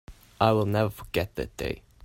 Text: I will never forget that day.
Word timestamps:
I 0.39 0.51
will 0.53 0.65
never 0.65 0.89
forget 0.89 1.35
that 1.35 1.55
day. 1.57 1.83